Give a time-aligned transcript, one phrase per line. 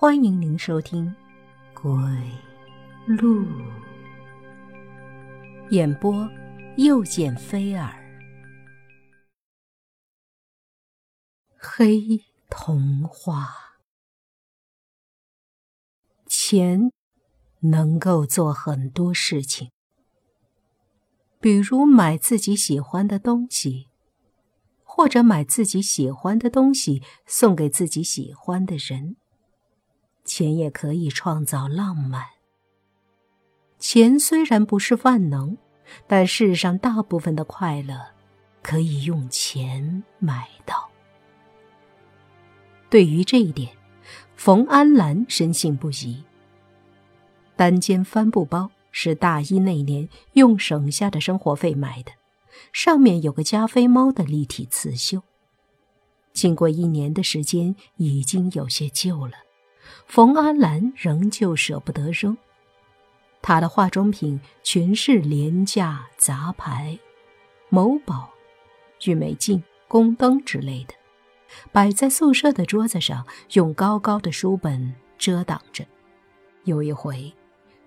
[0.00, 1.14] 欢迎您收听
[1.82, 1.92] 《鬼
[3.06, 3.44] 路》
[5.68, 6.26] 演播，
[6.78, 7.92] 又见菲儿。
[11.54, 12.00] 黑
[12.48, 13.76] 童话，
[16.24, 16.90] 钱
[17.58, 19.70] 能够做很多事情，
[21.38, 23.90] 比如买自己喜欢的东西，
[24.82, 29.18] 或者买自己喜欢的东西送给自己喜欢的人。
[30.24, 32.24] 钱也可以创造浪漫。
[33.78, 35.56] 钱虽然不是万能，
[36.06, 37.98] 但世上大部分的快乐
[38.62, 40.88] 可以用钱买到。
[42.90, 43.70] 对于这一点，
[44.36, 46.22] 冯安兰深信不疑。
[47.56, 52.12] 单肩帆布包是大一那年用省下的生活费买的，
[52.72, 55.22] 上面有个加菲猫的立体刺绣。
[56.32, 59.32] 经过一年的时间，已经有些旧了。
[60.06, 62.36] 冯安兰仍旧舍不得扔，
[63.42, 66.98] 她的化妆品全是廉价杂牌，
[67.68, 68.30] 某宝、
[69.04, 70.94] 郁美净、宫灯之类的，
[71.72, 75.84] 摆在宿舍的桌子上，用高高的书本遮挡着。
[76.64, 77.32] 有一回，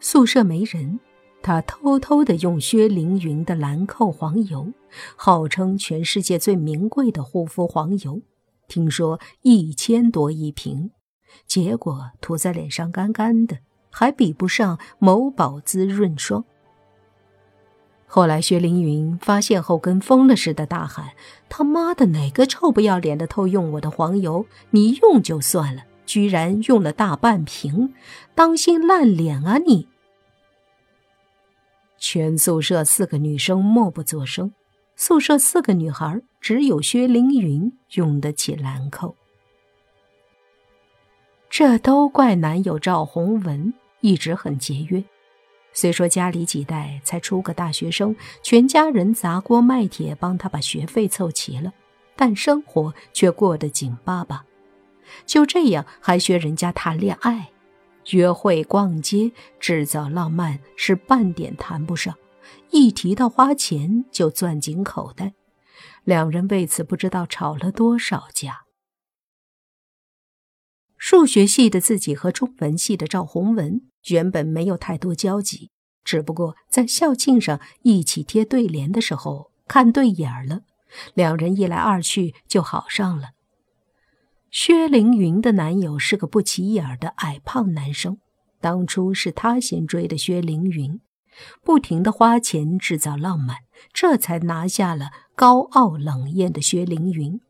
[0.00, 1.00] 宿舍没人，
[1.42, 4.72] 她偷偷的用薛凌云的兰蔻黄油，
[5.16, 8.20] 号称全世界最名贵的护肤黄油，
[8.66, 10.90] 听说一千多一瓶。
[11.46, 13.58] 结果涂在脸上干干的，
[13.90, 16.44] 还比不上某宝滋润霜。
[18.10, 21.10] 后来薛凌云发现后，跟疯了似的大喊
[21.50, 24.46] ：“他妈的，哪个臭不要脸的偷用我的黄油？
[24.70, 27.92] 你用就算了，居然用了大半瓶，
[28.34, 29.88] 当心烂脸啊你！”
[32.00, 34.52] 全宿舍四个女生默不作声，
[34.96, 39.14] 宿舍四个女孩只有薛凌云用得起兰蔻。
[41.58, 45.02] 这都怪男友赵洪文一直很节约，
[45.72, 51.72] 虽说家里几代才出个大学生，全家人砸锅卖铁帮他把学费凑齐了，
[52.14, 54.44] 但生活却过得紧巴巴。
[55.26, 57.50] 就这样还学人家谈恋爱、
[58.10, 62.14] 约会、逛街、制造浪漫，是半点谈不上。
[62.70, 65.34] 一提到花钱就攥紧口袋，
[66.04, 68.67] 两人为此不知道吵了多少架。
[71.10, 73.80] 数学系的自己和中文系的赵宏文
[74.10, 75.70] 原本没有太多交集，
[76.04, 80.64] 只不过在校庆上一起贴对联的时候看对眼了，
[81.14, 83.30] 两人一来二去就好上了。
[84.50, 88.18] 薛凌云的男友是个不起眼的矮胖男生，
[88.60, 91.00] 当初是他先追的薛凌云，
[91.62, 93.56] 不停的花钱制造浪漫，
[93.94, 97.40] 这才拿下了高傲冷艳的薛凌云。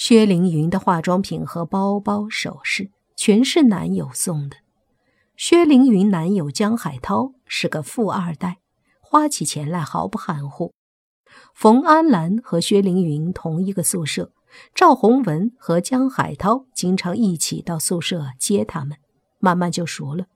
[0.00, 4.56] 薛凌云的化妆品和包包、首饰全是男友送的。
[5.36, 8.60] 薛凌云男友江海涛是个富二代，
[8.98, 10.72] 花起钱来毫不含糊。
[11.52, 14.32] 冯安兰和薛凌云同一个宿舍，
[14.74, 18.96] 赵洪文和江海涛经常一起到宿舍接他们，
[19.38, 20.28] 慢慢就熟了，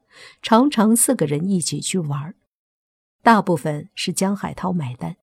[0.43, 2.35] 常常四个人一起去玩，
[3.23, 5.17] 大部分是江海涛买单。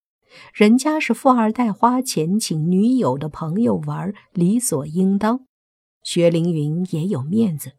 [0.54, 5.46] 人家是富二代，花钱请女友的朋友玩，理所应当。
[6.04, 7.74] 薛凌云也有面子。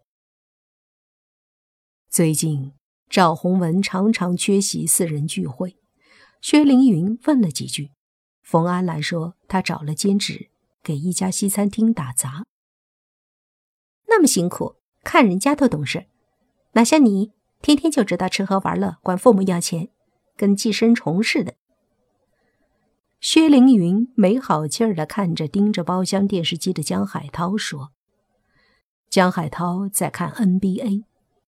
[2.08, 2.72] 最近
[3.08, 5.76] 赵洪文常常缺席四人聚会，
[6.40, 7.90] 薛凌云问了几句，
[8.42, 10.50] 冯安兰说他找了兼职，
[10.82, 12.44] 给一家西餐厅打杂。
[14.06, 16.06] 那么辛苦，看人家多懂事，
[16.72, 19.88] 哪像你，天天就知道吃喝玩乐，管父母要钱，
[20.36, 21.54] 跟寄生虫似的。
[23.22, 27.92] 薛凌云没好气儿的看着盯着包厢电视机的江海涛说
[29.08, 31.04] ：“江海涛在看 NBA，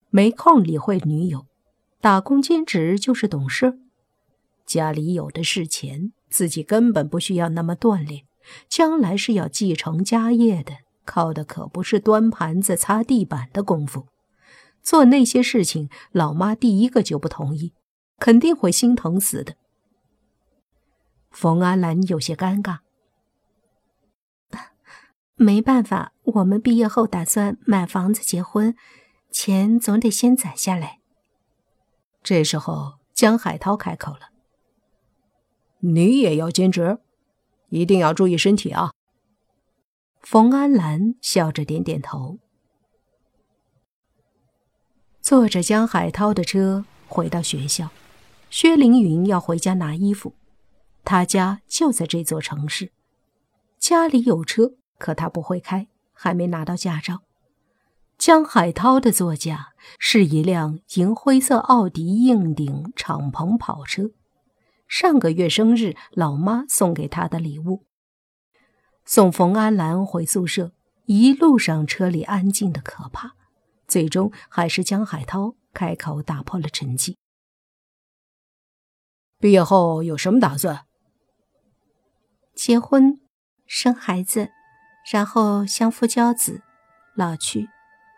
[0.09, 1.47] 没空理会女友，
[2.01, 3.81] 打工兼职就是懂事。
[4.65, 8.23] 家里有的是钱，自己根本不需要那么锻炼，
[8.69, 10.75] 将来是要继承家业的，
[11.05, 14.06] 靠的可不是端盘子、擦地板的功夫。
[14.81, 17.73] 做那些事情，老妈第一个就不同意，
[18.20, 19.56] 肯定会心疼死的。”
[21.34, 22.78] 冯安兰有些尴尬，
[25.34, 28.76] 没办法，我们毕业后打算买房子结婚，
[29.32, 31.00] 钱总得先攒下来。
[32.22, 34.31] 这时候，江海涛开口了
[35.82, 37.00] ：“你也要兼职，
[37.69, 38.92] 一定要注意身体啊。”
[40.22, 42.38] 冯安兰笑着点点头，
[45.20, 47.90] 坐着江海涛的车回到学校。
[48.50, 50.32] 薛凌云要回家拿衣服。
[51.05, 52.91] 他家就在这座城市，
[53.79, 57.23] 家里有车，可他不会开，还没拿到驾照。
[58.17, 64.12] 江海涛的座驾是一辆银灰色奥迪硬顶敞篷跑车，
[64.89, 67.85] 上个月生日老妈送给他的礼物。
[69.05, 70.73] 送冯安兰回宿舍，
[71.05, 73.35] 一路上车里安静的可怕，
[73.87, 77.17] 最终还是江海涛开口打破了沉寂
[79.39, 80.87] ：“毕业后有什么打算？
[82.55, 83.21] 结婚，
[83.67, 84.51] 生孩子，
[85.11, 86.62] 然后相夫教子，
[87.15, 87.69] 老去。”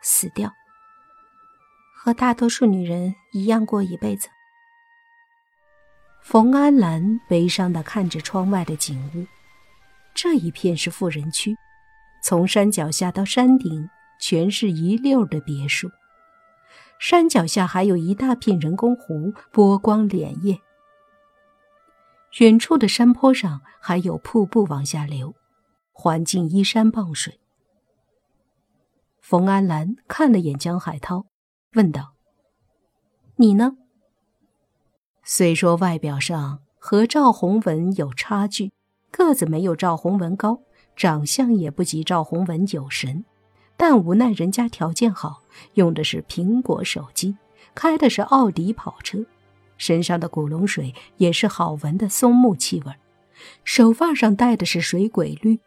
[0.02, 0.52] 死掉，
[1.96, 4.28] 和大多数女人一样过一辈子。
[6.22, 9.26] 冯安兰悲伤的看着窗外的景物，
[10.14, 11.56] 这一片是富人区，
[12.22, 13.90] 从山脚下到山顶
[14.20, 15.90] 全是一溜的别墅，
[17.00, 20.60] 山脚下还有一大片人工湖，波光潋滟。
[22.38, 25.34] 远处的山坡上还有瀑布往下流，
[25.92, 27.40] 环境依山傍水。
[29.22, 31.24] 冯安兰看了眼江海涛，
[31.72, 32.12] 问道
[33.36, 33.78] ：“你呢？”
[35.24, 38.70] 虽说外表上和赵宏文有差距，
[39.10, 40.60] 个子没有赵宏文高，
[40.94, 43.24] 长相也不及赵宏文有神，
[43.78, 45.42] 但无奈人家条件好，
[45.72, 47.38] 用的是苹果手机，
[47.74, 49.24] 开的是奥迪跑车，
[49.76, 52.94] 身上的古龙水也是好闻的松木气味，
[53.64, 55.60] 手腕上戴的是水鬼绿。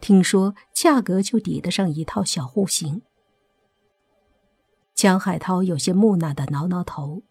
[0.00, 3.02] 听说价格就抵得上一套小户型。
[4.94, 7.22] 江海涛有些木讷的挠挠头。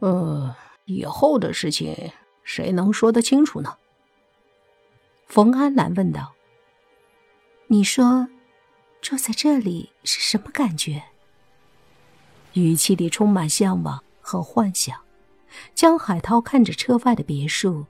[0.00, 0.54] 呃，
[0.84, 2.12] 以后的事情
[2.42, 3.76] 谁能说得清楚呢？
[5.26, 6.34] 冯安兰问道。
[7.68, 8.28] 你说，
[9.00, 11.02] 住在这里是什么感觉？
[12.52, 14.98] 语气里充满向往和幻想。
[15.72, 17.86] 江海涛看着车外的别墅。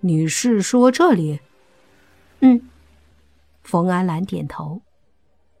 [0.00, 1.38] 你是说这里？
[2.40, 2.68] 嗯，
[3.62, 4.82] 冯安兰点头。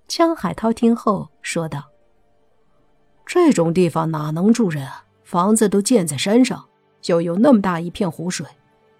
[0.08, 1.84] 江海涛听后说道
[3.24, 5.04] ：“这种地方哪能住人啊？
[5.22, 6.66] 房子都建在山上，
[7.04, 8.44] 又有那么大一片湖水，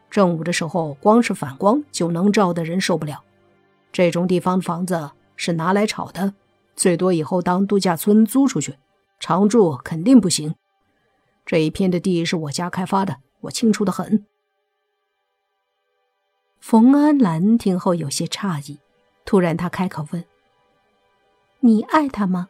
[0.08, 3.24] 正午的时候光是反光就能照的人受不了。
[3.92, 6.34] 这种地方的房子是拿来炒的，
[6.76, 8.76] 最多以后当度假村租出去，
[9.18, 10.54] 常住肯定不行。
[11.44, 14.26] 这一片的地是我家开发的，我清楚的很。”
[16.58, 18.80] 冯安兰听后有些诧异，
[19.24, 20.24] 突然他开口问
[21.60, 22.48] ：“你爱他吗？”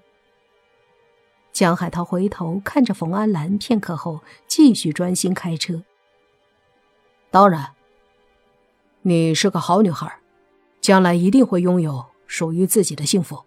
[1.53, 5.83] 江海涛回头看着冯安兰片刻后，继续专心开车。
[7.31, 7.75] 当然，
[9.03, 10.21] 你是个好女孩，
[10.81, 13.45] 将来一定会拥有属于自己的幸福。